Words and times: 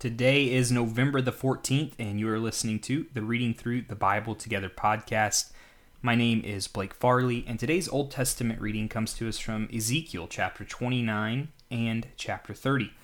Today 0.00 0.50
is 0.50 0.72
November 0.72 1.20
the 1.20 1.30
14th, 1.30 1.92
and 1.98 2.18
you 2.18 2.26
are 2.30 2.38
listening 2.38 2.78
to 2.78 3.04
the 3.12 3.20
Reading 3.20 3.52
Through 3.52 3.82
the 3.82 3.94
Bible 3.94 4.34
Together 4.34 4.70
podcast. 4.70 5.52
My 6.00 6.14
name 6.14 6.40
is 6.42 6.68
Blake 6.68 6.94
Farley, 6.94 7.44
and 7.46 7.60
today's 7.60 7.86
Old 7.86 8.10
Testament 8.10 8.62
reading 8.62 8.88
comes 8.88 9.12
to 9.12 9.28
us 9.28 9.38
from 9.38 9.68
Ezekiel 9.70 10.26
chapter 10.26 10.64
29 10.64 11.48
and 11.70 12.06
chapter 12.16 12.54
30. 12.54 12.94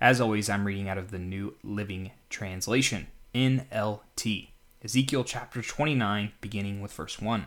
As 0.00 0.20
always, 0.20 0.50
I'm 0.50 0.64
reading 0.66 0.88
out 0.88 0.98
of 0.98 1.12
the 1.12 1.18
New 1.20 1.54
Living 1.62 2.10
Translation, 2.28 3.06
NLT. 3.32 4.48
Ezekiel 4.82 5.22
chapter 5.22 5.62
29, 5.62 6.32
beginning 6.40 6.80
with 6.80 6.92
verse 6.92 7.20
1. 7.20 7.46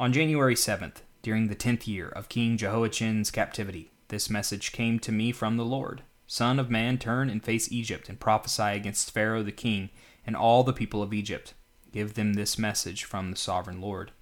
On 0.00 0.12
January 0.14 0.54
7th, 0.54 1.02
during 1.20 1.48
the 1.48 1.54
tenth 1.54 1.86
year 1.86 2.08
of 2.08 2.30
King 2.30 2.56
Jehoiachin's 2.56 3.30
captivity, 3.30 3.90
this 4.08 4.30
message 4.30 4.72
came 4.72 4.98
to 5.00 5.12
me 5.12 5.30
from 5.30 5.58
the 5.58 5.66
Lord. 5.66 6.04
Son 6.30 6.58
of 6.58 6.68
man, 6.68 6.98
turn 6.98 7.30
and 7.30 7.42
face 7.42 7.72
Egypt, 7.72 8.10
and 8.10 8.20
prophesy 8.20 8.62
against 8.62 9.10
Pharaoh 9.10 9.42
the 9.42 9.50
king 9.50 9.88
and 10.26 10.36
all 10.36 10.62
the 10.62 10.74
people 10.74 11.02
of 11.02 11.14
Egypt. 11.14 11.54
Give 11.90 12.12
them 12.12 12.34
this 12.34 12.58
message 12.58 13.04
from 13.04 13.30
the 13.30 13.36
sovereign 13.36 13.80
Lord 13.80 14.12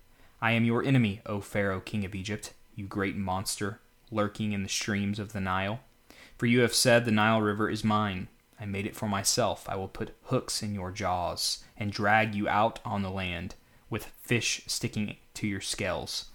I 0.41 0.52
am 0.52 0.64
your 0.64 0.84
enemy, 0.84 1.20
O 1.27 1.41
Pharaoh 1.41 1.80
king 1.80 2.05
of 2.05 2.14
Egypt, 2.14 2.55
you 2.77 2.87
great 2.87 3.16
monster, 3.16 3.80
lurking 4.12 4.52
in 4.52 4.62
the 4.62 4.69
streams 4.69 5.19
of 5.19 5.33
the 5.33 5.41
Nile. 5.41 5.80
For 6.38 6.47
you 6.47 6.61
have 6.61 6.74
said, 6.74 7.05
The 7.05 7.11
Nile 7.11 7.42
river 7.42 7.69
is 7.69 7.83
mine. 7.83 8.28
I 8.61 8.66
made 8.66 8.86
it 8.86 8.95
for 8.95 9.09
myself. 9.09 9.69
I 9.69 9.75
will 9.75 9.88
put 9.88 10.14
hooks 10.27 10.62
in 10.62 10.77
your 10.77 10.92
jaws, 10.92 11.64
and 11.77 11.91
drag 11.91 12.36
you 12.36 12.48
out 12.48 12.78
on 12.84 13.02
the 13.02 13.11
land, 13.11 13.56
with 13.91 14.12
fish 14.23 14.62
sticking 14.69 15.16
to 15.34 15.48
your 15.48 15.61
scales. 15.61 16.27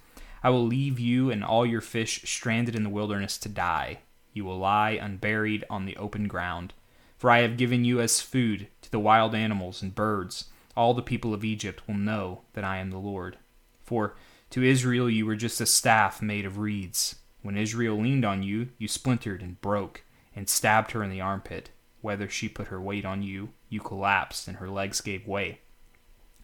I 0.44 0.50
will 0.50 0.66
leave 0.66 1.00
you 1.00 1.32
and 1.32 1.46
all 1.46 1.66
your 1.66 1.80
fish 1.80 2.24
stranded 2.24 2.76
in 2.76 2.84
the 2.84 2.90
wilderness 2.90 3.38
to 3.38 3.48
die 3.48 4.00
you 4.34 4.46
will 4.46 4.58
lie 4.58 4.92
unburied 4.92 5.64
on 5.70 5.86
the 5.86 5.98
open 5.98 6.28
ground. 6.28 6.74
For 7.18 7.30
I 7.30 7.40
have 7.40 7.58
given 7.58 7.86
you 7.86 8.00
as 8.00 8.22
food 8.22 8.68
to 8.82 8.92
the 8.92 9.00
wild 9.00 9.36
animals 9.36 9.82
and 9.82 9.94
birds. 9.94 10.46
All 10.76 10.94
the 10.94 11.02
people 11.02 11.34
of 11.34 11.44
Egypt 11.44 11.82
will 11.88 11.96
know 11.96 12.42
that 12.54 12.64
I 12.64 12.78
am 12.78 12.90
the 12.90 12.98
Lord. 12.98 13.38
For 13.84 14.16
to 14.52 14.64
Israel 14.64 15.10
you 15.10 15.26
were 15.26 15.36
just 15.36 15.62
a 15.62 15.66
staff 15.66 16.22
made 16.22 16.46
of 16.46 16.58
reeds. 16.58 17.16
When 17.42 17.58
Israel 17.58 18.00
leaned 18.00 18.26
on 18.26 18.44
you, 18.44 18.70
you 18.78 18.88
splintered 18.88 19.42
and 19.42 19.60
broke, 19.62 20.04
and 20.36 20.48
stabbed 20.48 20.92
her 20.92 21.04
in 21.04 21.10
the 21.10 21.22
armpit. 21.22 21.72
Whether 22.02 22.30
she 22.30 22.50
put 22.50 22.68
her 22.68 22.82
weight 22.82 23.06
on 23.06 23.22
you, 23.22 23.50
you 23.70 23.80
collapsed, 23.80 24.48
and 24.48 24.58
her 24.58 24.70
legs 24.70 25.02
gave 25.02 25.28
way. 25.28 25.60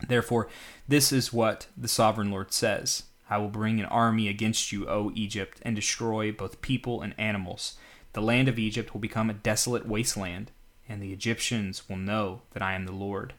Therefore, 0.07 0.47
this 0.87 1.11
is 1.11 1.33
what 1.33 1.67
the 1.75 1.87
sovereign 1.87 2.29
Lord 2.29 2.51
says 2.51 3.03
I 3.29 3.37
will 3.37 3.49
bring 3.49 3.79
an 3.79 3.85
army 3.85 4.27
against 4.27 4.71
you, 4.71 4.87
O 4.87 5.11
Egypt, 5.13 5.59
and 5.63 5.75
destroy 5.75 6.31
both 6.31 6.61
people 6.61 7.01
and 7.01 7.13
animals. 7.17 7.77
The 8.13 8.21
land 8.21 8.47
of 8.47 8.57
Egypt 8.57 8.93
will 8.93 9.01
become 9.01 9.29
a 9.29 9.33
desolate 9.33 9.85
wasteland, 9.85 10.51
and 10.87 11.01
the 11.01 11.11
Egyptians 11.11 11.89
will 11.89 11.97
know 11.97 12.41
that 12.51 12.63
I 12.63 12.73
am 12.73 12.85
the 12.85 12.93
Lord. 12.93 13.33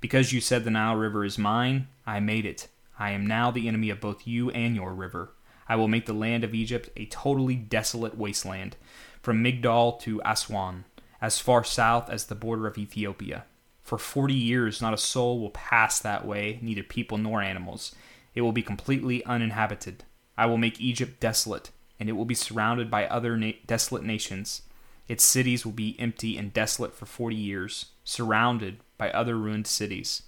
Because 0.00 0.32
you 0.32 0.40
said 0.40 0.64
the 0.64 0.70
Nile 0.70 0.96
River 0.96 1.24
is 1.24 1.38
mine, 1.38 1.88
I 2.06 2.20
made 2.20 2.44
it. 2.44 2.68
I 2.98 3.12
am 3.12 3.26
now 3.26 3.50
the 3.50 3.68
enemy 3.68 3.90
of 3.90 4.00
both 4.00 4.26
you 4.26 4.50
and 4.50 4.74
your 4.74 4.92
river. 4.92 5.32
I 5.68 5.76
will 5.76 5.88
make 5.88 6.06
the 6.06 6.12
land 6.12 6.42
of 6.42 6.54
Egypt 6.54 6.90
a 6.96 7.06
totally 7.06 7.54
desolate 7.54 8.18
wasteland, 8.18 8.76
from 9.22 9.44
Migdol 9.44 10.00
to 10.00 10.20
Aswan, 10.24 10.84
as 11.20 11.38
far 11.38 11.62
south 11.62 12.10
as 12.10 12.26
the 12.26 12.34
border 12.34 12.66
of 12.66 12.78
Ethiopia. 12.78 13.44
For 13.82 13.96
forty 13.96 14.34
years 14.34 14.82
not 14.82 14.94
a 14.94 14.98
soul 14.98 15.38
will 15.38 15.50
pass 15.50 16.00
that 16.00 16.26
way, 16.26 16.58
neither 16.60 16.82
people 16.82 17.18
nor 17.18 17.40
animals 17.40 17.94
it 18.40 18.42
will 18.42 18.52
be 18.52 18.62
completely 18.62 19.22
uninhabited. 19.26 20.02
I 20.38 20.46
will 20.46 20.56
make 20.56 20.80
Egypt 20.80 21.20
desolate, 21.20 21.70
and 22.00 22.08
it 22.08 22.12
will 22.12 22.24
be 22.24 22.34
surrounded 22.34 22.90
by 22.90 23.04
other 23.06 23.36
na- 23.36 23.52
desolate 23.66 24.02
nations. 24.02 24.62
Its 25.08 25.22
cities 25.22 25.66
will 25.66 25.72
be 25.72 25.94
empty 26.00 26.38
and 26.38 26.50
desolate 26.50 26.94
for 26.94 27.04
forty 27.04 27.36
years, 27.36 27.90
surrounded 28.02 28.78
by 28.96 29.10
other 29.10 29.36
ruined 29.36 29.66
cities. 29.66 30.22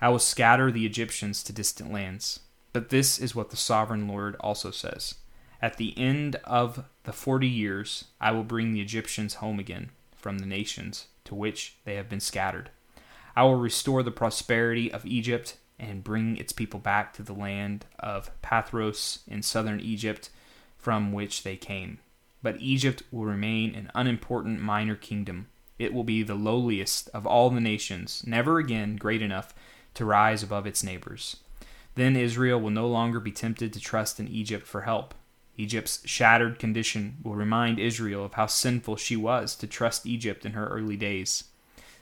I 0.00 0.10
will 0.10 0.20
scatter 0.20 0.70
the 0.70 0.86
Egyptians 0.86 1.42
to 1.42 1.52
distant 1.52 1.92
lands. 1.92 2.38
But 2.72 2.90
this 2.90 3.18
is 3.18 3.34
what 3.34 3.50
the 3.50 3.56
sovereign 3.56 4.06
Lord 4.06 4.36
also 4.38 4.70
says 4.70 5.16
At 5.60 5.76
the 5.76 5.98
end 5.98 6.36
of 6.44 6.84
the 7.02 7.12
forty 7.12 7.48
years, 7.48 8.04
I 8.20 8.30
will 8.30 8.44
bring 8.44 8.72
the 8.72 8.80
Egyptians 8.80 9.34
home 9.34 9.58
again 9.58 9.90
from 10.14 10.38
the 10.38 10.46
nations 10.46 11.08
to 11.24 11.34
which 11.34 11.78
they 11.84 11.96
have 11.96 12.08
been 12.08 12.20
scattered. 12.20 12.70
I 13.34 13.42
will 13.42 13.56
restore 13.56 14.04
the 14.04 14.12
prosperity 14.12 14.92
of 14.92 15.04
Egypt 15.04 15.56
and 15.80 16.04
bring 16.04 16.36
its 16.36 16.52
people 16.52 16.78
back 16.78 17.12
to 17.14 17.22
the 17.22 17.32
land 17.32 17.86
of 17.98 18.30
Pathros 18.42 19.20
in 19.26 19.42
southern 19.42 19.80
Egypt 19.80 20.30
from 20.76 21.12
which 21.12 21.42
they 21.42 21.56
came. 21.56 21.98
But 22.42 22.60
Egypt 22.60 23.02
will 23.10 23.24
remain 23.24 23.74
an 23.74 23.90
unimportant 23.94 24.60
minor 24.60 24.94
kingdom. 24.94 25.48
It 25.78 25.92
will 25.92 26.04
be 26.04 26.22
the 26.22 26.34
lowliest 26.34 27.08
of 27.08 27.26
all 27.26 27.50
the 27.50 27.60
nations, 27.60 28.22
never 28.26 28.58
again 28.58 28.96
great 28.96 29.22
enough 29.22 29.54
to 29.94 30.04
rise 30.04 30.42
above 30.42 30.66
its 30.66 30.84
neighbors. 30.84 31.38
Then 31.94 32.16
Israel 32.16 32.60
will 32.60 32.70
no 32.70 32.86
longer 32.86 33.18
be 33.18 33.32
tempted 33.32 33.72
to 33.72 33.80
trust 33.80 34.20
in 34.20 34.28
Egypt 34.28 34.66
for 34.66 34.82
help. 34.82 35.14
Egypt's 35.56 36.00
shattered 36.06 36.58
condition 36.58 37.16
will 37.22 37.34
remind 37.34 37.78
Israel 37.78 38.24
of 38.24 38.34
how 38.34 38.46
sinful 38.46 38.96
she 38.96 39.16
was 39.16 39.54
to 39.56 39.66
trust 39.66 40.06
Egypt 40.06 40.46
in 40.46 40.52
her 40.52 40.68
early 40.68 40.96
days. 40.96 41.44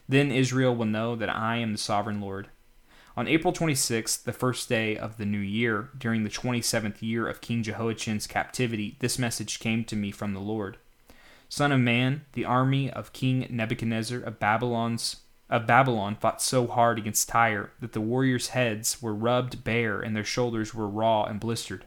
Then 0.07 0.31
Israel 0.31 0.75
will 0.75 0.85
know 0.85 1.15
that 1.15 1.29
I 1.29 1.57
am 1.57 1.73
the 1.73 1.77
sovereign 1.77 2.21
Lord. 2.21 2.49
On 3.17 3.27
April 3.27 3.51
26th, 3.51 4.23
the 4.23 4.33
first 4.33 4.69
day 4.69 4.95
of 4.95 5.17
the 5.17 5.25
new 5.25 5.39
year, 5.39 5.89
during 5.97 6.23
the 6.23 6.29
27th 6.29 7.01
year 7.01 7.27
of 7.27 7.41
King 7.41 7.63
Jehoiachin's 7.63 8.27
captivity, 8.27 8.95
this 8.99 9.19
message 9.19 9.59
came 9.59 9.83
to 9.85 9.95
me 9.95 10.11
from 10.11 10.33
the 10.33 10.39
Lord. 10.39 10.77
Son 11.49 11.71
of 11.71 11.79
man, 11.79 12.25
the 12.33 12.45
army 12.45 12.91
of 12.91 13.11
King 13.11 13.47
Nebuchadnezzar 13.49 14.19
of 14.19 14.39
Babylon's 14.39 15.17
of 15.49 15.65
Babylon 15.65 16.15
fought 16.15 16.43
so 16.43 16.67
hard 16.67 16.99
against 16.99 17.27
Tyre 17.27 17.71
that 17.79 17.93
the 17.93 18.01
warriors' 18.01 18.49
heads 18.49 19.01
were 19.01 19.15
rubbed 19.15 19.63
bare 19.63 19.99
and 19.99 20.15
their 20.15 20.23
shoulders 20.23 20.75
were 20.75 20.87
raw 20.87 21.23
and 21.23 21.39
blistered. 21.39 21.85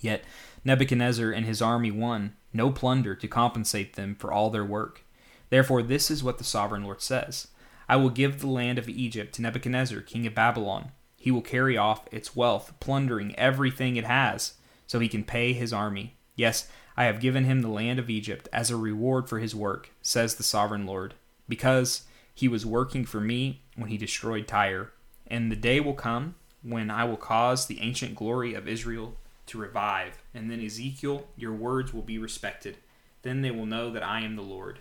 Yet 0.00 0.24
Nebuchadnezzar 0.64 1.30
and 1.30 1.46
his 1.46 1.62
army 1.62 1.92
won 1.92 2.34
no 2.52 2.72
plunder 2.72 3.14
to 3.14 3.28
compensate 3.28 3.94
them 3.94 4.16
for 4.16 4.32
all 4.32 4.50
their 4.50 4.64
work. 4.64 5.04
Therefore, 5.50 5.82
this 5.82 6.10
is 6.10 6.24
what 6.24 6.38
the 6.38 6.44
sovereign 6.44 6.82
Lord 6.82 7.00
says 7.00 7.46
I 7.88 7.96
will 7.96 8.10
give 8.10 8.40
the 8.40 8.46
land 8.46 8.78
of 8.78 8.88
Egypt 8.88 9.34
to 9.34 9.42
Nebuchadnezzar, 9.42 10.00
king 10.00 10.26
of 10.26 10.34
Babylon. 10.34 10.92
He 11.16 11.30
will 11.30 11.42
carry 11.42 11.76
off 11.76 12.06
its 12.12 12.36
wealth, 12.36 12.72
plundering 12.80 13.34
everything 13.36 13.96
it 13.96 14.04
has, 14.04 14.54
so 14.86 15.00
he 15.00 15.08
can 15.08 15.24
pay 15.24 15.52
his 15.52 15.72
army. 15.72 16.16
Yes, 16.36 16.68
I 16.96 17.04
have 17.04 17.20
given 17.20 17.44
him 17.44 17.62
the 17.62 17.68
land 17.68 17.98
of 17.98 18.10
Egypt 18.10 18.48
as 18.52 18.70
a 18.70 18.76
reward 18.76 19.28
for 19.28 19.38
his 19.38 19.54
work, 19.54 19.90
says 20.02 20.34
the 20.34 20.42
sovereign 20.42 20.86
Lord, 20.86 21.14
because 21.48 22.02
he 22.34 22.48
was 22.48 22.66
working 22.66 23.04
for 23.04 23.20
me 23.20 23.62
when 23.76 23.90
he 23.90 23.96
destroyed 23.96 24.46
Tyre. 24.46 24.92
And 25.26 25.50
the 25.50 25.56
day 25.56 25.80
will 25.80 25.94
come 25.94 26.34
when 26.62 26.90
I 26.90 27.04
will 27.04 27.16
cause 27.16 27.66
the 27.66 27.80
ancient 27.80 28.14
glory 28.14 28.54
of 28.54 28.68
Israel 28.68 29.16
to 29.46 29.58
revive. 29.58 30.22
And 30.34 30.50
then, 30.50 30.60
Ezekiel, 30.60 31.26
your 31.36 31.52
words 31.52 31.92
will 31.92 32.02
be 32.02 32.18
respected. 32.18 32.78
Then 33.22 33.42
they 33.42 33.50
will 33.50 33.66
know 33.66 33.90
that 33.90 34.02
I 34.02 34.20
am 34.20 34.36
the 34.36 34.42
Lord. 34.42 34.80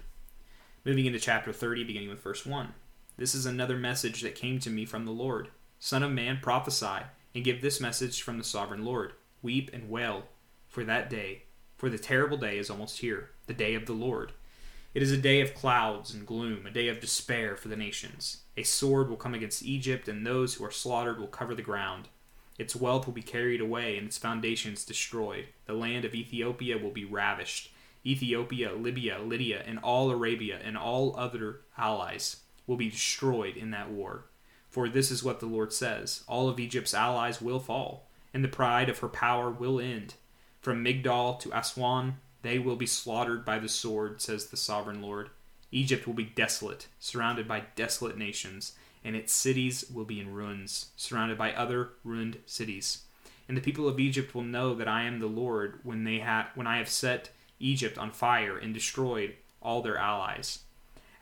Moving 0.86 1.06
into 1.06 1.20
chapter 1.20 1.54
30, 1.54 1.84
beginning 1.86 2.10
with 2.10 2.22
verse 2.22 2.46
1. 2.46 2.74
This 3.16 3.36
is 3.36 3.46
another 3.46 3.78
message 3.78 4.22
that 4.22 4.34
came 4.34 4.60
to 4.60 4.72
me 4.72 4.86
from 4.86 5.06
the 5.06 5.12
Lord. 5.12 5.50
Son 5.78 6.02
of 6.02 6.12
man, 6.12 6.40
prophesy, 6.42 7.04
and 7.36 7.44
give 7.44 7.62
this 7.62 7.80
message 7.80 8.24
from 8.24 8.40
the 8.40 8.44
sovereign 8.44 8.84
Lord. 8.84 9.14
Weep 9.44 9.70
and 9.72 9.88
wail 9.88 10.24
for 10.68 10.84
that 10.84 11.12
day, 11.12 11.44
for 11.78 11.92
the 11.92 12.00
terrible 12.00 12.38
day 12.38 12.58
is 12.58 12.72
almost 12.72 13.00
here, 13.00 13.30
the 13.46 13.54
day 13.54 13.76
of 13.76 13.86
the 13.86 13.94
Lord. 13.94 14.32
It 14.96 15.04
is 15.04 15.12
a 15.12 15.18
day 15.18 15.42
of 15.42 15.54
clouds 15.54 16.12
and 16.12 16.26
gloom, 16.26 16.66
a 16.66 16.72
day 16.72 16.88
of 16.88 17.00
despair 17.00 17.56
for 17.56 17.68
the 17.68 17.76
nations. 17.76 18.38
A 18.58 18.64
sword 18.64 19.10
will 19.10 19.18
come 19.18 19.36
against 19.36 19.64
Egypt, 19.64 20.08
and 20.08 20.26
those 20.26 20.56
who 20.56 20.66
are 20.66 20.72
slaughtered 20.72 21.20
will 21.20 21.28
cover 21.28 21.54
the 21.54 21.62
ground. 21.62 22.08
Its 22.58 22.76
wealth 22.76 23.06
will 23.06 23.14
be 23.14 23.22
carried 23.22 23.62
away, 23.62 23.96
and 23.96 24.08
its 24.08 24.18
foundations 24.18 24.86
destroyed. 24.86 25.50
The 25.68 25.74
land 25.74 26.04
of 26.04 26.16
Ethiopia 26.16 26.80
will 26.80 26.92
be 26.92 27.06
ravished. 27.06 27.72
Ethiopia, 28.04 28.74
Libya, 28.74 29.20
Lydia, 29.20 29.62
and 29.68 29.78
all 29.80 30.10
Arabia, 30.10 30.60
and 30.64 30.76
all 30.76 31.16
other 31.16 31.62
allies 31.78 32.38
will 32.68 32.78
be 32.78 32.90
destroyed 32.90 33.58
in 33.58 33.72
that 33.72 33.90
war. 33.90 34.26
For 34.70 34.90
this 34.90 35.12
is 35.12 35.24
what 35.24 35.40
the 35.40 35.46
Lord 35.46 35.72
says 35.72 36.24
All 36.28 36.50
of 36.50 36.60
Egypt's 36.60 36.94
allies 36.94 37.42
will 37.42 37.60
fall, 37.60 38.08
and 38.34 38.44
the 38.44 38.48
pride 38.48 38.90
of 38.90 39.00
her 39.00 39.10
power 39.10 39.50
will 39.50 39.80
end. 39.80 40.16
From 40.62 40.84
Migdol 40.84 41.40
to 41.42 41.58
Aswan, 41.58 42.18
they 42.42 42.60
will 42.60 42.76
be 42.76 42.86
slaughtered 42.86 43.46
by 43.46 43.60
the 43.60 43.70
sword, 43.70 44.22
says 44.22 44.48
the 44.48 44.58
sovereign 44.58 45.02
Lord. 45.02 45.30
Egypt 45.72 46.06
will 46.06 46.14
be 46.14 46.24
desolate, 46.24 46.88
surrounded 47.00 47.48
by 47.48 47.64
desolate 47.76 48.18
nations, 48.18 48.74
and 49.04 49.16
its 49.16 49.34
cities 49.34 49.86
will 49.94 50.06
be 50.06 50.20
in 50.20 50.34
ruins, 50.34 50.92
surrounded 50.96 51.38
by 51.38 51.54
other 51.54 51.92
ruined 52.04 52.38
cities. 52.46 53.04
And 53.48 53.58
the 53.58 53.62
people 53.62 53.88
of 53.88 54.00
Egypt 54.00 54.34
will 54.34 54.44
know 54.44 54.74
that 54.76 54.88
I 54.88 55.04
am 55.04 55.20
the 55.20 55.28
Lord 55.28 55.80
when 55.84 56.04
they 56.04 56.20
ha- 56.20 56.50
when 56.56 56.68
I 56.68 56.78
have 56.78 56.90
set 56.90 57.30
Egypt 57.60 57.98
on 57.98 58.12
fire 58.12 58.58
and 58.58 58.74
destroyed 58.74 59.36
all 59.62 59.82
their 59.82 59.98
allies. 59.98 60.60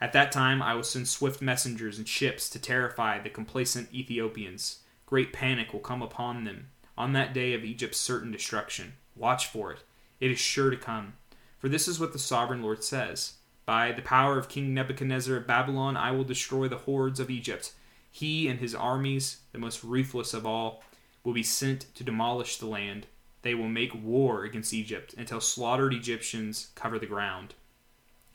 At 0.02 0.12
that 0.14 0.32
time 0.32 0.60
I 0.60 0.74
will 0.74 0.82
send 0.82 1.06
swift 1.06 1.40
messengers 1.40 1.96
and 1.96 2.08
ships 2.08 2.50
to 2.50 2.58
terrify 2.58 3.20
the 3.20 3.30
complacent 3.30 3.94
Ethiopians. 3.94 4.80
Great 5.06 5.32
panic 5.32 5.72
will 5.72 5.78
come 5.78 6.02
upon 6.02 6.42
them 6.42 6.70
on 6.98 7.12
that 7.12 7.32
day 7.32 7.54
of 7.54 7.64
Egypt's 7.64 8.00
certain 8.00 8.32
destruction. 8.32 8.94
Watch 9.14 9.46
for 9.46 9.70
it. 9.70 9.84
It 10.18 10.32
is 10.32 10.40
sure 10.40 10.70
to 10.70 10.76
come. 10.76 11.12
For 11.56 11.68
this 11.68 11.86
is 11.86 12.00
what 12.00 12.12
the 12.12 12.18
sovereign 12.18 12.62
Lord 12.62 12.82
says 12.82 13.34
By 13.64 13.92
the 13.92 14.02
power 14.02 14.38
of 14.38 14.48
King 14.48 14.74
Nebuchadnezzar 14.74 15.36
of 15.36 15.46
Babylon, 15.46 15.96
I 15.96 16.10
will 16.10 16.24
destroy 16.24 16.66
the 16.66 16.78
hordes 16.78 17.20
of 17.20 17.30
Egypt. 17.30 17.72
He 18.10 18.48
and 18.48 18.58
his 18.58 18.74
armies, 18.74 19.42
the 19.52 19.60
most 19.60 19.84
ruthless 19.84 20.34
of 20.34 20.44
all, 20.44 20.82
will 21.22 21.32
be 21.32 21.44
sent 21.44 21.94
to 21.94 22.02
demolish 22.02 22.56
the 22.56 22.66
land. 22.66 23.06
They 23.42 23.54
will 23.54 23.68
make 23.68 23.94
war 23.94 24.42
against 24.42 24.74
Egypt 24.74 25.14
until 25.16 25.40
slaughtered 25.40 25.94
Egyptians 25.94 26.72
cover 26.74 26.98
the 26.98 27.06
ground. 27.06 27.54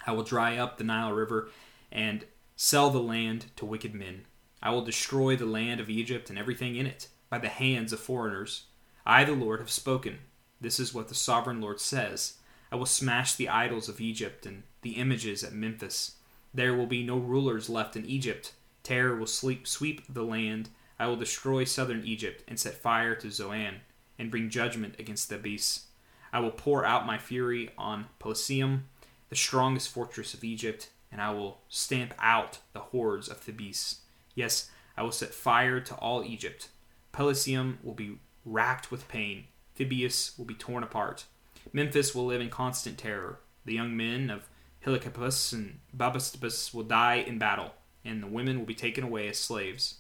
I 0.08 0.14
will 0.14 0.24
dry 0.24 0.58
up 0.58 0.78
the 0.78 0.86
Nile 0.86 1.12
River 1.12 1.50
and 1.92 2.26
sell 2.56 2.90
the 2.90 3.00
land 3.00 3.48
to 3.58 3.66
wicked 3.66 3.94
men. 3.94 4.26
I 4.64 4.72
will 4.72 4.82
destroy 4.82 5.36
the 5.36 5.46
land 5.46 5.80
of 5.80 5.90
Egypt 5.90 6.30
and 6.30 6.40
everything 6.40 6.78
in 6.78 6.88
it 6.88 7.10
by 7.30 7.38
the 7.38 7.50
hands 7.50 7.94
of 7.94 8.00
foreigners. 8.00 8.64
I, 9.06 9.26
the 9.26 9.34
Lord, 9.34 9.60
have 9.60 9.70
spoken. 9.70 10.20
This 10.60 10.80
is 10.80 10.94
what 10.94 11.10
the 11.10 11.16
sovereign 11.16 11.62
Lord 11.62 11.80
says. 11.80 12.36
I 12.72 12.78
will 12.78 12.86
smash 12.86 13.36
the 13.36 13.50
idols 13.50 13.88
of 13.88 14.02
Egypt 14.02 14.46
and 14.46 14.64
the 14.82 14.94
images 14.94 15.44
at 15.44 15.54
Memphis. 15.54 16.14
There 16.54 16.74
will 16.74 16.88
be 16.88 17.04
no 17.04 17.18
rulers 17.18 17.70
left 17.70 17.96
in 17.96 18.06
Egypt. 18.06 18.54
Terror 18.84 19.16
will 19.16 19.28
sleep, 19.28 19.68
sweep 19.68 20.02
the 20.10 20.24
land. 20.24 20.70
I 21.00 21.08
will 21.08 21.16
destroy 21.16 21.66
southern 21.66 22.04
Egypt 22.06 22.44
and 22.48 22.60
set 22.60 22.74
fire 22.74 23.14
to 23.16 23.30
Zoan 23.30 23.82
and 24.18 24.32
bring 24.32 24.50
judgment 24.50 24.96
against 24.98 25.30
Thebes. 25.30 25.88
I 26.34 26.40
will 26.40 26.52
pour 26.52 26.84
out 26.86 27.06
my 27.06 27.18
fury 27.18 27.70
on 27.78 28.08
Pelusium, 28.20 28.84
the 29.30 29.36
strongest 29.36 29.90
fortress 29.90 30.34
of 30.34 30.44
Egypt, 30.44 30.90
and 31.12 31.22
I 31.22 31.32
will 31.32 31.62
stamp 31.70 32.14
out 32.20 32.60
the 32.74 32.80
hordes 32.80 33.28
of 33.28 33.38
Thebes. 33.38 34.02
Yes, 34.36 34.70
I 34.96 35.04
will 35.04 35.12
set 35.12 35.34
fire 35.34 35.80
to 35.80 35.96
all 35.96 36.24
Egypt. 36.24 36.70
Pelusium 37.14 37.78
will 37.84 37.94
be 37.94 38.20
racked 38.46 38.92
with 38.92 39.08
pain. 39.08 39.46
Thebes 39.76 40.34
will 40.38 40.46
be 40.46 40.54
torn 40.54 40.84
apart. 40.84 41.26
Memphis 41.74 42.16
will 42.16 42.26
live 42.26 42.42
in 42.42 42.50
constant 42.50 42.98
terror. 42.98 43.40
The 43.66 43.74
young 43.74 43.96
men 43.96 44.30
of 44.30 44.50
Heliopolis 44.80 45.52
and 45.54 45.80
Bubastis 45.96 46.74
will 46.74 46.84
die 46.84 47.16
in 47.16 47.38
battle, 47.38 47.74
and 48.06 48.24
the 48.24 48.28
women 48.28 48.58
will 48.60 48.66
be 48.66 48.76
taken 48.76 49.04
away 49.04 49.28
as 49.28 49.38
slaves. 49.38 49.96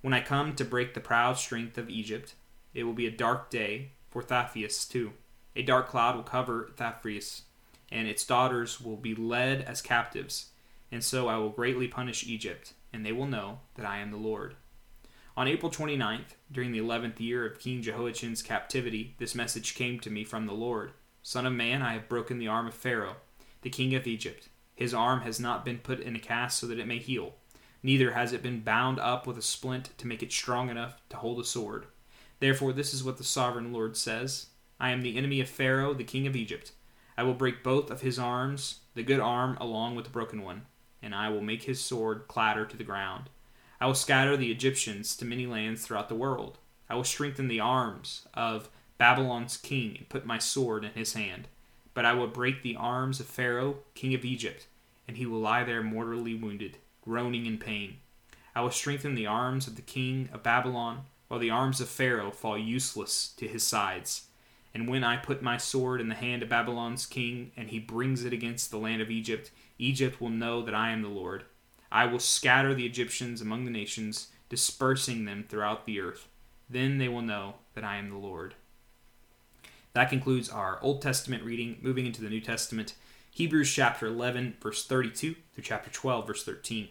When 0.00 0.12
I 0.12 0.20
come 0.20 0.54
to 0.56 0.64
break 0.64 0.94
the 0.94 1.00
proud 1.00 1.38
strength 1.38 1.78
of 1.78 1.88
Egypt, 1.88 2.34
it 2.74 2.84
will 2.84 2.92
be 2.92 3.06
a 3.06 3.10
dark 3.10 3.50
day 3.50 3.92
for 4.10 4.22
Tahpanhes 4.22 4.88
too. 4.88 5.12
A 5.54 5.62
dark 5.62 5.88
cloud 5.88 6.16
will 6.16 6.24
cover 6.24 6.72
Tahpanhes, 6.76 7.42
and 7.92 8.08
its 8.08 8.24
daughters 8.24 8.80
will 8.80 8.96
be 8.96 9.14
led 9.14 9.62
as 9.62 9.82
captives. 9.82 10.50
And 10.90 11.04
so 11.04 11.28
I 11.28 11.36
will 11.36 11.50
greatly 11.50 11.88
punish 11.88 12.26
Egypt, 12.26 12.72
and 12.92 13.04
they 13.04 13.12
will 13.12 13.26
know 13.26 13.60
that 13.74 13.86
I 13.86 13.98
am 13.98 14.10
the 14.10 14.16
Lord. 14.16 14.56
On 15.36 15.48
April 15.48 15.70
29th, 15.70 16.34
during 16.50 16.72
the 16.72 16.78
eleventh 16.78 17.20
year 17.20 17.46
of 17.46 17.58
King 17.58 17.80
Jehoiachin's 17.80 18.42
captivity, 18.42 19.14
this 19.18 19.34
message 19.34 19.74
came 19.74 20.00
to 20.00 20.10
me 20.10 20.24
from 20.24 20.46
the 20.46 20.52
Lord 20.52 20.92
Son 21.22 21.46
of 21.46 21.52
man, 21.52 21.82
I 21.82 21.92
have 21.92 22.08
broken 22.08 22.38
the 22.38 22.48
arm 22.48 22.66
of 22.66 22.74
Pharaoh, 22.74 23.16
the 23.62 23.70
king 23.70 23.94
of 23.94 24.08
Egypt. 24.08 24.48
His 24.74 24.92
arm 24.92 25.20
has 25.20 25.38
not 25.38 25.64
been 25.64 25.78
put 25.78 26.00
in 26.00 26.16
a 26.16 26.18
cast 26.18 26.58
so 26.58 26.66
that 26.66 26.80
it 26.80 26.86
may 26.86 26.98
heal, 26.98 27.36
neither 27.82 28.12
has 28.12 28.32
it 28.32 28.42
been 28.42 28.60
bound 28.60 28.98
up 28.98 29.26
with 29.26 29.38
a 29.38 29.42
splint 29.42 29.96
to 29.98 30.06
make 30.08 30.22
it 30.22 30.32
strong 30.32 30.68
enough 30.68 31.00
to 31.10 31.16
hold 31.16 31.38
a 31.38 31.44
sword. 31.44 31.86
Therefore, 32.40 32.72
this 32.72 32.92
is 32.92 33.04
what 33.04 33.18
the 33.18 33.24
sovereign 33.24 33.72
Lord 33.72 33.96
says 33.96 34.46
I 34.80 34.90
am 34.90 35.02
the 35.02 35.16
enemy 35.16 35.40
of 35.40 35.48
Pharaoh, 35.48 35.94
the 35.94 36.02
king 36.02 36.26
of 36.26 36.34
Egypt. 36.34 36.72
I 37.16 37.22
will 37.22 37.34
break 37.34 37.62
both 37.62 37.90
of 37.90 38.00
his 38.00 38.18
arms, 38.18 38.80
the 38.94 39.02
good 39.02 39.20
arm 39.20 39.56
along 39.60 39.96
with 39.96 40.06
the 40.06 40.10
broken 40.10 40.42
one, 40.42 40.66
and 41.02 41.14
I 41.14 41.28
will 41.28 41.40
make 41.40 41.64
his 41.64 41.80
sword 41.80 42.26
clatter 42.28 42.64
to 42.64 42.76
the 42.76 42.84
ground. 42.84 43.30
I 43.80 43.86
will 43.86 43.94
scatter 43.94 44.36
the 44.36 44.50
Egyptians 44.50 45.16
to 45.16 45.24
many 45.24 45.46
lands 45.46 45.84
throughout 45.84 46.08
the 46.08 46.14
world. 46.14 46.58
I 46.88 46.94
will 46.94 47.04
strengthen 47.04 47.48
the 47.48 47.60
arms 47.60 48.26
of 48.34 48.68
Babylon's 48.98 49.56
king 49.56 49.96
and 49.98 50.08
put 50.08 50.24
my 50.24 50.38
sword 50.38 50.84
in 50.84 50.92
his 50.92 51.14
hand. 51.14 51.48
But 51.94 52.04
I 52.04 52.14
will 52.14 52.28
break 52.28 52.62
the 52.62 52.76
arms 52.76 53.20
of 53.20 53.26
Pharaoh, 53.26 53.78
king 53.94 54.14
of 54.14 54.24
Egypt, 54.24 54.66
and 55.08 55.16
he 55.16 55.26
will 55.26 55.40
lie 55.40 55.64
there 55.64 55.82
mortally 55.82 56.34
wounded, 56.34 56.78
groaning 57.02 57.44
in 57.46 57.58
pain. 57.58 57.96
I 58.54 58.60
will 58.60 58.70
strengthen 58.70 59.14
the 59.14 59.26
arms 59.26 59.66
of 59.66 59.76
the 59.76 59.82
king 59.82 60.28
of 60.32 60.42
Babylon 60.42 61.06
while 61.28 61.40
the 61.40 61.50
arms 61.50 61.80
of 61.80 61.88
Pharaoh 61.88 62.30
fall 62.30 62.56
useless 62.56 63.32
to 63.38 63.48
his 63.48 63.62
sides. 63.64 64.28
And 64.74 64.88
when 64.88 65.04
I 65.04 65.16
put 65.16 65.42
my 65.42 65.58
sword 65.58 66.00
in 66.00 66.08
the 66.08 66.14
hand 66.14 66.42
of 66.42 66.48
Babylon's 66.48 67.04
king, 67.04 67.52
and 67.56 67.68
he 67.68 67.78
brings 67.78 68.24
it 68.24 68.32
against 68.32 68.70
the 68.70 68.78
land 68.78 69.02
of 69.02 69.10
Egypt, 69.10 69.50
Egypt 69.78 70.20
will 70.20 70.30
know 70.30 70.62
that 70.62 70.74
I 70.74 70.90
am 70.90 71.02
the 71.02 71.08
Lord. 71.08 71.44
I 71.90 72.06
will 72.06 72.18
scatter 72.18 72.72
the 72.74 72.86
Egyptians 72.86 73.42
among 73.42 73.64
the 73.64 73.70
nations, 73.70 74.28
dispersing 74.48 75.26
them 75.26 75.44
throughout 75.46 75.84
the 75.84 76.00
earth. 76.00 76.26
Then 76.70 76.96
they 76.96 77.08
will 77.08 77.22
know 77.22 77.56
that 77.74 77.84
I 77.84 77.96
am 77.96 78.08
the 78.08 78.16
Lord. 78.16 78.54
That 79.92 80.08
concludes 80.08 80.48
our 80.48 80.78
Old 80.80 81.02
Testament 81.02 81.44
reading. 81.44 81.76
Moving 81.82 82.06
into 82.06 82.22
the 82.22 82.30
New 82.30 82.40
Testament, 82.40 82.94
Hebrews 83.30 83.70
chapter 83.70 84.06
11, 84.06 84.56
verse 84.60 84.86
32 84.86 85.34
through 85.52 85.64
chapter 85.64 85.90
12, 85.90 86.26
verse 86.26 86.44
13. 86.44 86.88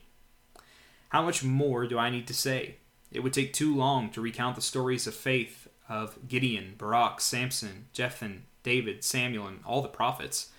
How 1.10 1.24
much 1.24 1.44
more 1.44 1.88
do 1.88 1.98
I 1.98 2.12
need 2.12 2.28
to 2.28 2.33
say? 2.33 2.75
It 3.12 3.22
would 3.22 3.33
take 3.33 3.54
too 3.54 3.75
long 3.75 4.12
to 4.12 4.22
recount 4.22 4.56
the 4.56 4.62
stories 4.62 5.07
of 5.07 5.16
faith 5.16 5.68
of 5.92 6.30
Gideon, 6.30 6.76
Barak, 6.78 7.20
Samson, 7.20 7.88
Jephthah, 7.92 8.38
David, 8.64 9.04
Samuel, 9.04 9.48
and 9.48 9.60
all 9.66 9.82
the 9.82 9.90
prophets. 9.90 10.50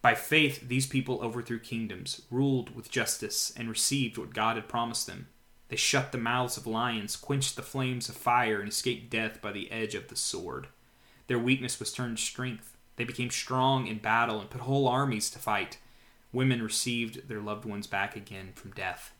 By 0.00 0.14
faith, 0.14 0.66
these 0.66 0.86
people 0.86 1.20
overthrew 1.22 1.58
kingdoms, 1.58 2.22
ruled 2.30 2.74
with 2.74 2.90
justice, 2.90 3.52
and 3.54 3.68
received 3.68 4.16
what 4.16 4.32
God 4.32 4.56
had 4.56 4.68
promised 4.68 5.06
them. 5.06 5.28
They 5.68 5.76
shut 5.76 6.12
the 6.12 6.18
mouths 6.18 6.56
of 6.56 6.66
lions, 6.66 7.14
quenched 7.14 7.56
the 7.56 7.62
flames 7.62 8.08
of 8.08 8.16
fire, 8.16 8.58
and 8.58 8.70
escaped 8.70 9.10
death 9.10 9.42
by 9.42 9.52
the 9.52 9.70
edge 9.70 9.94
of 9.94 10.08
the 10.08 10.16
sword. 10.16 10.68
Their 11.26 11.38
weakness 11.38 11.78
was 11.78 11.92
turned 11.92 12.16
to 12.16 12.22
strength. 12.22 12.74
They 12.96 13.04
became 13.04 13.30
strong 13.30 13.86
in 13.86 13.98
battle 13.98 14.40
and 14.40 14.48
put 14.48 14.62
whole 14.62 14.88
armies 14.88 15.28
to 15.30 15.38
fight. 15.38 15.76
Women 16.32 16.62
received 16.62 17.28
their 17.28 17.40
loved 17.40 17.66
ones 17.66 17.86
back 17.86 18.16
again 18.16 18.52
from 18.54 18.70
death. 18.70 19.12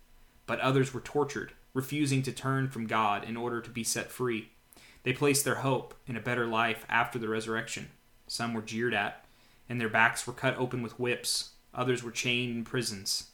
But 0.47 0.61
others 0.61 0.95
were 0.95 1.01
tortured, 1.01 1.53
refusing 1.75 2.23
to 2.23 2.33
turn 2.33 2.71
from 2.71 2.87
God 2.87 3.25
in 3.25 3.37
order 3.37 3.61
to 3.61 3.71
be 3.71 3.85
set 3.85 4.11
free. 4.11 4.53
They 5.02 5.12
placed 5.12 5.44
their 5.44 5.56
hope 5.56 5.94
in 6.06 6.17
a 6.17 6.20
better 6.20 6.47
life 6.47 6.85
after 6.88 7.19
the 7.19 7.29
resurrection. 7.29 7.91
Some 8.26 8.55
were 8.55 8.62
jeered 8.62 8.94
at, 8.94 9.25
and 9.69 9.81
their 9.81 9.88
backs 9.88 10.26
were 10.26 10.32
cut 10.32 10.56
open 10.56 10.82
with 10.82 10.99
whips. 10.99 11.50
Others 11.75 12.02
were 12.02 12.11
chained 12.11 12.56
in 12.56 12.64
prisons. 12.64 13.31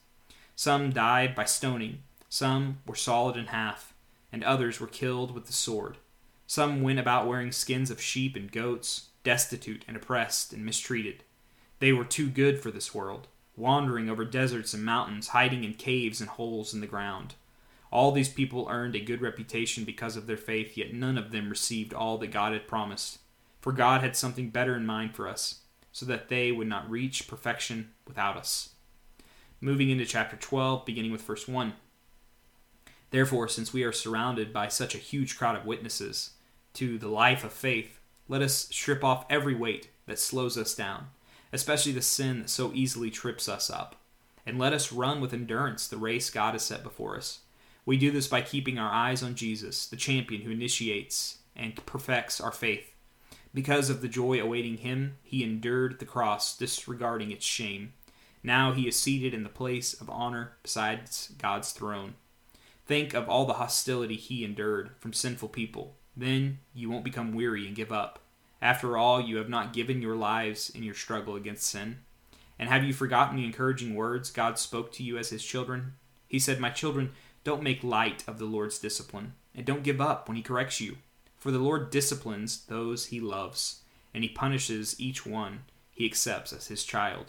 Some 0.55 0.91
died 0.91 1.35
by 1.35 1.45
stoning. 1.45 2.03
Some 2.29 2.79
were 2.87 2.95
sawed 2.95 3.37
in 3.37 3.47
half, 3.47 3.95
and 4.33 4.45
others 4.45 4.81
were 4.81 4.87
killed 4.87 5.35
with 5.35 5.47
the 5.47 5.53
sword. 5.53 5.97
Some 6.47 6.83
went 6.83 6.99
about 6.99 7.27
wearing 7.27 7.53
skins 7.53 7.91
of 7.91 8.01
sheep 8.01 8.37
and 8.37 8.51
goats, 8.51 9.09
destitute 9.25 9.85
and 9.89 9.97
oppressed 9.97 10.53
and 10.53 10.65
mistreated. 10.65 11.25
They 11.81 11.93
were 11.93 12.05
too 12.05 12.29
good 12.29 12.61
for 12.61 12.71
this 12.71 12.95
world, 12.95 13.27
wandering 13.57 14.09
over 14.09 14.25
deserts 14.25 14.73
and 14.73 14.85
mountains, 14.85 15.29
hiding 15.29 15.65
in 15.65 15.75
caves 15.75 16.21
and 16.21 16.31
holes 16.31 16.73
in 16.73 16.81
the 16.81 16.87
ground. 16.87 17.35
All 17.97 18.13
these 18.13 18.29
people 18.29 18.69
earned 18.69 18.95
a 18.95 19.01
good 19.01 19.23
reputation 19.23 19.85
because 19.85 20.17
of 20.17 20.27
their 20.27 20.37
faith, 20.37 20.77
yet 20.77 20.93
none 20.93 21.17
of 21.17 21.31
them 21.31 21.49
received 21.49 21.95
all 21.95 22.19
that 22.19 22.27
God 22.27 22.53
had 22.53 22.69
promised. 22.69 23.21
For 23.63 23.73
God 23.73 24.03
had 24.03 24.15
something 24.15 24.51
better 24.51 24.77
in 24.77 24.85
mind 24.85 25.15
for 25.15 25.27
us, 25.27 25.61
so 25.93 26.05
that 26.05 26.29
they 26.29 26.53
would 26.53 26.69
not 26.69 26.91
reach 26.91 27.27
perfection 27.27 27.93
without 28.07 28.37
us. 28.37 28.75
Moving 29.63 29.89
into 29.89 30.05
chapter 30.05 30.37
12, 30.37 30.85
beginning 30.85 31.11
with 31.11 31.23
verse 31.23 31.49
1. 31.49 31.73
Therefore, 33.13 33.49
since 33.49 33.73
we 33.73 33.83
are 33.83 33.93
surrounded 33.93 34.53
by 34.53 34.69
such 34.69 34.95
a 34.95 34.99
huge 34.99 35.39
crowd 35.39 35.57
of 35.57 35.65
witnesses 35.65 36.33
to 36.75 36.99
the 36.99 37.09
life 37.09 37.45
of 37.45 37.53
faith, 37.55 37.99
let 38.29 38.43
us 38.43 38.69
strip 38.71 39.03
off 39.05 39.25
every 39.31 39.55
weight 39.55 39.89
that 40.05 40.19
slows 40.19 40.59
us 40.59 40.75
down, 40.75 41.07
especially 41.51 41.93
the 41.93 42.03
sin 42.03 42.41
that 42.41 42.51
so 42.51 42.73
easily 42.75 43.11
trips 43.11 43.49
us 43.49 43.71
up, 43.71 43.97
and 44.45 44.59
let 44.59 44.75
us 44.75 44.93
run 44.93 45.19
with 45.19 45.33
endurance 45.33 45.89
the 45.89 45.97
race 45.97 46.29
God 46.29 46.53
has 46.53 46.63
set 46.63 46.83
before 46.83 47.17
us 47.17 47.39
we 47.87 47.97
do 47.97 48.11
this 48.11 48.27
by 48.27 48.43
keeping 48.43 48.79
our 48.79 48.93
eyes 48.93 49.23
on 49.23 49.37
Jesus, 49.37 49.87
the 49.87 49.97
champion 49.97 50.43
who 50.43 50.51
initiates 50.51 51.39
and 51.55 51.75
perfects 51.87 52.41
our 52.41 52.53
faith. 52.53 52.93
Because 53.55 53.89
of 53.89 54.03
the 54.03 54.09
joy 54.09 54.39
awaiting 54.39 54.79
him, 54.79 55.17
he 55.23 55.43
endured 55.43 55.99
the 55.99 56.05
cross, 56.05 56.55
disregarding 56.55 57.31
its 57.31 57.47
shame. 57.47 57.95
Now 58.43 58.73
he 58.73 58.87
is 58.87 58.99
seated 58.99 59.33
in 59.33 59.45
the 59.45 59.49
place 59.49 59.95
of 59.95 60.11
honor 60.11 60.53
beside 60.63 61.09
God's 61.39 61.71
throne. 61.73 62.15
Think 62.85 63.15
of 63.15 63.29
all 63.29 63.47
the 63.47 63.55
hostility 63.55 64.17
he 64.17 64.45
endured 64.45 64.91
from 64.99 65.13
sinful 65.13 65.49
people. 65.49 65.95
Then 66.17 66.59
you 66.75 66.91
won't 66.91 67.05
become 67.05 67.35
weary 67.35 67.67
and 67.67 67.75
give 67.75 67.93
up. 67.93 68.19
After 68.61 68.97
all, 68.97 69.21
you 69.21 69.37
have 69.37 69.49
not 69.49 69.73
given 69.73 70.03
your 70.03 70.17
lives 70.17 70.71
in 70.71 70.83
your 70.83 70.95
struggle 70.95 71.37
against 71.37 71.69
sin. 71.69 71.99
And 72.59 72.69
have 72.69 72.85
you 72.85 72.93
forgotten 72.93 73.37
the 73.37 73.45
encouraging 73.45 73.95
words 73.95 74.31
God 74.31 74.59
spoke 74.59 74.93
to 74.93 75.03
you 75.03 75.19
as 75.19 75.31
his 75.31 75.45
children? 75.45 75.95
He 76.29 76.39
said, 76.39 76.59
My 76.59 76.71
children, 76.71 77.13
don't 77.47 77.63
make 77.63 77.85
light 77.85 78.25
of 78.27 78.41
the 78.41 78.45
Lord's 78.45 78.81
discipline, 78.81 79.35
and 79.55 79.65
don't 79.65 79.85
give 79.85 80.01
up 80.01 80.27
when 80.27 80.37
he 80.37 80.43
corrects 80.43 80.81
you. 80.81 80.97
For 81.39 81.53
the 81.53 81.61
Lord 81.61 81.91
disciplines 81.91 82.65
those 82.67 83.07
he 83.07 83.21
loves, 83.21 83.83
and 84.13 84.25
he 84.25 84.29
punishes 84.29 84.99
each 84.99 85.25
one 85.25 85.61
he 85.93 86.05
accepts 86.05 86.53
as 86.53 86.67
his 86.67 86.83
child. 86.83 87.27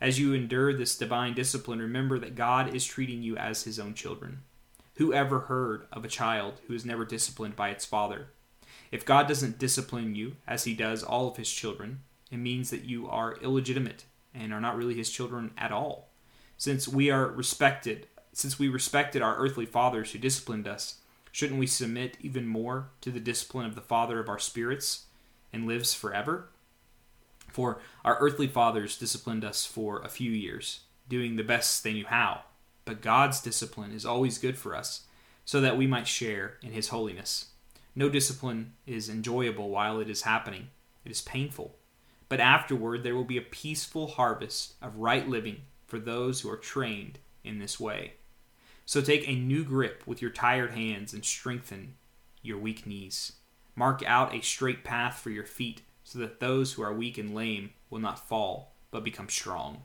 As 0.00 0.20
you 0.20 0.34
endure 0.34 0.72
this 0.72 0.96
divine 0.96 1.34
discipline, 1.34 1.80
remember 1.80 2.16
that 2.20 2.36
God 2.36 2.72
is 2.76 2.84
treating 2.84 3.24
you 3.24 3.36
as 3.36 3.64
his 3.64 3.80
own 3.80 3.94
children. 3.94 4.42
Who 4.94 5.12
ever 5.12 5.40
heard 5.40 5.88
of 5.92 6.04
a 6.04 6.08
child 6.08 6.60
who 6.68 6.74
is 6.74 6.86
never 6.86 7.04
disciplined 7.04 7.56
by 7.56 7.70
its 7.70 7.84
father? 7.84 8.28
If 8.92 9.04
God 9.04 9.26
doesn't 9.26 9.58
discipline 9.58 10.14
you 10.14 10.36
as 10.46 10.62
he 10.62 10.74
does 10.74 11.02
all 11.02 11.26
of 11.26 11.38
his 11.38 11.50
children, 11.50 12.02
it 12.30 12.36
means 12.36 12.70
that 12.70 12.84
you 12.84 13.08
are 13.08 13.36
illegitimate 13.42 14.04
and 14.32 14.52
are 14.52 14.60
not 14.60 14.76
really 14.76 14.94
his 14.94 15.10
children 15.10 15.50
at 15.58 15.72
all. 15.72 16.06
Since 16.56 16.86
we 16.86 17.10
are 17.10 17.26
respected, 17.26 18.06
since 18.32 18.58
we 18.58 18.68
respected 18.68 19.22
our 19.22 19.36
earthly 19.36 19.66
fathers 19.66 20.12
who 20.12 20.18
disciplined 20.18 20.68
us, 20.68 20.96
shouldn't 21.32 21.58
we 21.58 21.66
submit 21.66 22.16
even 22.20 22.46
more 22.46 22.90
to 23.00 23.10
the 23.10 23.20
discipline 23.20 23.66
of 23.66 23.74
the 23.74 23.80
Father 23.80 24.20
of 24.20 24.28
our 24.28 24.38
spirits 24.38 25.06
and 25.52 25.66
lives 25.66 25.94
forever? 25.94 26.48
For 27.48 27.80
our 28.04 28.18
earthly 28.18 28.46
fathers 28.46 28.96
disciplined 28.96 29.44
us 29.44 29.66
for 29.66 30.00
a 30.00 30.08
few 30.08 30.30
years, 30.30 30.80
doing 31.08 31.36
the 31.36 31.42
best 31.42 31.82
they 31.82 31.92
knew 31.92 32.06
how. 32.06 32.42
But 32.84 33.02
God's 33.02 33.40
discipline 33.40 33.92
is 33.92 34.06
always 34.06 34.38
good 34.38 34.56
for 34.56 34.74
us, 34.74 35.06
so 35.44 35.60
that 35.60 35.76
we 35.76 35.86
might 35.86 36.06
share 36.06 36.54
in 36.62 36.72
His 36.72 36.88
holiness. 36.88 37.46
No 37.94 38.08
discipline 38.08 38.74
is 38.86 39.08
enjoyable 39.08 39.68
while 39.68 39.98
it 39.98 40.08
is 40.08 40.22
happening, 40.22 40.68
it 41.04 41.10
is 41.10 41.20
painful. 41.20 41.76
But 42.28 42.38
afterward, 42.38 43.02
there 43.02 43.16
will 43.16 43.24
be 43.24 43.36
a 43.36 43.42
peaceful 43.42 44.06
harvest 44.06 44.74
of 44.80 44.98
right 44.98 45.28
living 45.28 45.62
for 45.88 45.98
those 45.98 46.40
who 46.40 46.50
are 46.50 46.56
trained 46.56 47.18
in 47.42 47.58
this 47.58 47.80
way. 47.80 48.12
So 48.90 49.00
take 49.00 49.28
a 49.28 49.36
new 49.36 49.62
grip 49.62 50.02
with 50.04 50.20
your 50.20 50.32
tired 50.32 50.72
hands 50.72 51.14
and 51.14 51.24
strengthen 51.24 51.94
your 52.42 52.58
weak 52.58 52.88
knees. 52.88 53.34
Mark 53.76 54.02
out 54.04 54.34
a 54.34 54.40
straight 54.40 54.82
path 54.82 55.20
for 55.20 55.30
your 55.30 55.44
feet 55.44 55.82
so 56.02 56.18
that 56.18 56.40
those 56.40 56.72
who 56.72 56.82
are 56.82 56.92
weak 56.92 57.16
and 57.16 57.32
lame 57.32 57.70
will 57.88 58.00
not 58.00 58.28
fall, 58.28 58.74
but 58.90 59.04
become 59.04 59.28
strong. 59.28 59.82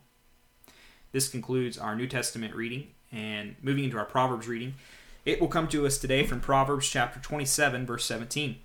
This 1.11 1.29
concludes 1.29 1.77
our 1.77 1.95
New 1.95 2.07
Testament 2.07 2.55
reading, 2.55 2.95
and 3.11 3.55
moving 3.61 3.83
into 3.83 3.97
our 3.99 4.05
Proverbs 4.05 4.47
reading, 4.47 4.73
it 5.23 5.39
will 5.39 5.49
come 5.49 5.67
to 5.67 5.85
us 5.85 5.99
today 5.99 6.25
from 6.25 6.39
Proverbs 6.39 6.89
chapter 6.89 7.19
27, 7.19 7.85
verse 7.85 8.05
17. 8.05 8.55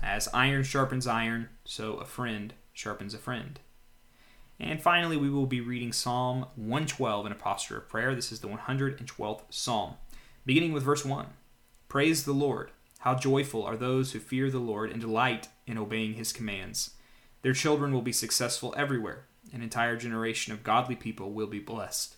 As 0.00 0.28
iron 0.32 0.62
sharpens 0.62 1.08
iron, 1.08 1.48
so 1.64 1.94
a 1.94 2.04
friend 2.04 2.54
sharpens 2.72 3.12
a 3.12 3.18
friend. 3.18 3.58
And 4.60 4.80
finally, 4.80 5.16
we 5.16 5.30
will 5.30 5.46
be 5.46 5.62
reading 5.62 5.90
Psalm 5.90 6.44
112 6.54 7.24
in 7.24 7.32
a 7.32 7.34
posture 7.34 7.78
of 7.78 7.88
prayer. 7.88 8.14
This 8.14 8.30
is 8.30 8.40
the 8.40 8.48
112th 8.48 9.40
Psalm, 9.48 9.94
beginning 10.44 10.74
with 10.74 10.82
verse 10.82 11.02
1. 11.02 11.28
Praise 11.88 12.24
the 12.24 12.32
Lord. 12.32 12.70
How 12.98 13.14
joyful 13.14 13.64
are 13.64 13.76
those 13.76 14.12
who 14.12 14.18
fear 14.20 14.50
the 14.50 14.58
Lord 14.58 14.90
and 14.90 15.00
delight 15.00 15.48
in 15.66 15.78
obeying 15.78 16.12
his 16.12 16.30
commands. 16.30 16.90
Their 17.40 17.54
children 17.54 17.94
will 17.94 18.02
be 18.02 18.12
successful 18.12 18.74
everywhere. 18.76 19.24
An 19.50 19.62
entire 19.62 19.96
generation 19.96 20.52
of 20.52 20.62
godly 20.62 20.94
people 20.94 21.32
will 21.32 21.46
be 21.46 21.58
blessed. 21.58 22.16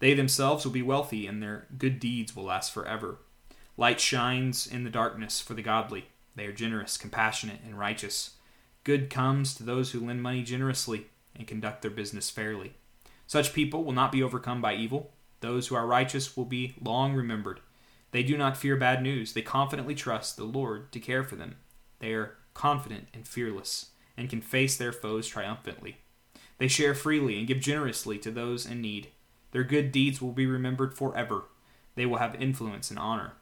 They 0.00 0.12
themselves 0.12 0.64
will 0.64 0.72
be 0.72 0.82
wealthy, 0.82 1.28
and 1.28 1.40
their 1.40 1.68
good 1.78 2.00
deeds 2.00 2.34
will 2.34 2.44
last 2.44 2.74
forever. 2.74 3.18
Light 3.76 4.00
shines 4.00 4.66
in 4.66 4.82
the 4.82 4.90
darkness 4.90 5.40
for 5.40 5.54
the 5.54 5.62
godly. 5.62 6.06
They 6.34 6.46
are 6.46 6.52
generous, 6.52 6.98
compassionate, 6.98 7.60
and 7.64 7.78
righteous. 7.78 8.32
Good 8.82 9.08
comes 9.08 9.54
to 9.54 9.62
those 9.62 9.92
who 9.92 10.04
lend 10.04 10.20
money 10.20 10.42
generously 10.42 11.06
and 11.36 11.46
conduct 11.46 11.82
their 11.82 11.90
business 11.90 12.30
fairly. 12.30 12.74
Such 13.26 13.52
people 13.52 13.84
will 13.84 13.92
not 13.92 14.12
be 14.12 14.22
overcome 14.22 14.60
by 14.60 14.74
evil. 14.74 15.12
Those 15.40 15.68
who 15.68 15.74
are 15.74 15.86
righteous 15.86 16.36
will 16.36 16.44
be 16.44 16.74
long 16.80 17.14
remembered. 17.14 17.60
They 18.12 18.22
do 18.22 18.36
not 18.36 18.56
fear 18.56 18.76
bad 18.76 19.02
news. 19.02 19.32
They 19.32 19.42
confidently 19.42 19.94
trust 19.94 20.36
the 20.36 20.44
Lord 20.44 20.92
to 20.92 21.00
care 21.00 21.24
for 21.24 21.36
them. 21.36 21.56
They 21.98 22.12
are 22.12 22.36
confident 22.54 23.08
and 23.12 23.26
fearless 23.26 23.90
and 24.16 24.30
can 24.30 24.40
face 24.40 24.76
their 24.76 24.92
foes 24.92 25.26
triumphantly. 25.26 25.98
They 26.58 26.68
share 26.68 26.94
freely 26.94 27.38
and 27.38 27.46
give 27.46 27.60
generously 27.60 28.18
to 28.20 28.30
those 28.30 28.64
in 28.64 28.80
need. 28.80 29.08
Their 29.50 29.64
good 29.64 29.92
deeds 29.92 30.22
will 30.22 30.32
be 30.32 30.46
remembered 30.46 30.94
forever. 30.94 31.44
They 31.94 32.06
will 32.06 32.18
have 32.18 32.40
influence 32.40 32.90
and 32.90 32.98
honor. 32.98 33.32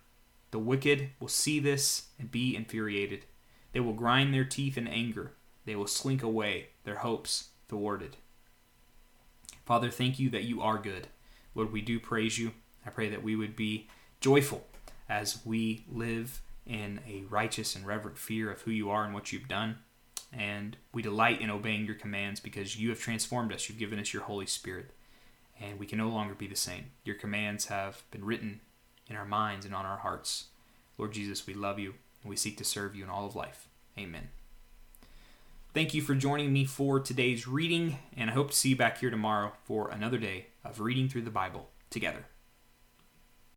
The 0.50 0.58
wicked 0.58 1.10
will 1.20 1.28
see 1.28 1.58
this 1.58 2.06
and 2.18 2.30
be 2.30 2.56
infuriated. 2.56 3.24
They 3.72 3.80
will 3.80 3.92
grind 3.92 4.32
their 4.32 4.44
teeth 4.44 4.78
in 4.78 4.86
anger. 4.86 5.32
They 5.64 5.76
will 5.76 5.86
slink 5.86 6.22
away, 6.22 6.68
their 6.84 6.96
hopes 6.96 7.50
thwarted. 7.68 8.16
Father, 9.64 9.90
thank 9.90 10.18
you 10.18 10.30
that 10.30 10.44
you 10.44 10.60
are 10.60 10.78
good. 10.78 11.08
Lord, 11.54 11.72
we 11.72 11.80
do 11.80 11.98
praise 11.98 12.38
you. 12.38 12.52
I 12.86 12.90
pray 12.90 13.08
that 13.08 13.22
we 13.22 13.36
would 13.36 13.56
be 13.56 13.88
joyful 14.20 14.66
as 15.08 15.40
we 15.44 15.84
live 15.90 16.40
in 16.66 17.00
a 17.08 17.24
righteous 17.30 17.74
and 17.74 17.86
reverent 17.86 18.18
fear 18.18 18.50
of 18.50 18.62
who 18.62 18.70
you 18.70 18.90
are 18.90 19.04
and 19.04 19.14
what 19.14 19.32
you've 19.32 19.48
done 19.48 19.78
and 20.36 20.76
we 20.92 21.02
delight 21.02 21.40
in 21.40 21.50
obeying 21.50 21.86
your 21.86 21.94
commands 21.94 22.40
because 22.40 22.78
you 22.78 22.88
have 22.90 22.98
transformed 22.98 23.52
us. 23.52 23.68
You've 23.68 23.78
given 23.78 23.98
us 23.98 24.12
your 24.12 24.24
Holy 24.24 24.46
Spirit, 24.46 24.90
and 25.60 25.78
we 25.78 25.86
can 25.86 25.98
no 25.98 26.08
longer 26.08 26.34
be 26.34 26.46
the 26.46 26.56
same. 26.56 26.86
Your 27.04 27.16
commands 27.16 27.66
have 27.66 28.02
been 28.10 28.24
written 28.24 28.60
in 29.08 29.16
our 29.16 29.24
minds 29.24 29.64
and 29.64 29.74
on 29.74 29.86
our 29.86 29.98
hearts. 29.98 30.46
Lord 30.98 31.12
Jesus, 31.12 31.46
we 31.46 31.54
love 31.54 31.78
you, 31.78 31.94
and 32.22 32.30
we 32.30 32.36
seek 32.36 32.56
to 32.58 32.64
serve 32.64 32.96
you 32.96 33.04
in 33.04 33.10
all 33.10 33.26
of 33.26 33.36
life. 33.36 33.68
Amen. 33.98 34.28
Thank 35.74 35.92
you 35.92 36.02
for 36.02 36.14
joining 36.14 36.52
me 36.52 36.66
for 36.66 37.00
today's 37.00 37.48
reading, 37.48 37.98
and 38.16 38.30
I 38.30 38.32
hope 38.32 38.52
to 38.52 38.56
see 38.56 38.68
you 38.68 38.76
back 38.76 38.98
here 38.98 39.10
tomorrow 39.10 39.54
for 39.64 39.90
another 39.90 40.18
day 40.18 40.46
of 40.64 40.78
reading 40.78 41.08
through 41.08 41.22
the 41.22 41.32
Bible 41.32 41.68
together. 41.90 42.26